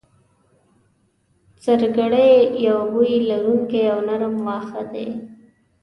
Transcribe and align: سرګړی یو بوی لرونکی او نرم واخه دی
سرګړی 1.63 2.31
یو 2.67 2.79
بوی 2.93 3.13
لرونکی 3.29 3.81
او 3.91 3.99
نرم 4.07 4.35
واخه 4.47 4.81
دی 4.93 5.07